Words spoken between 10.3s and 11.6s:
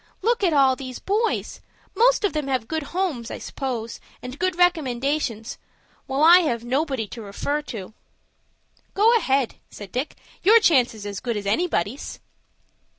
"Your chance is as good as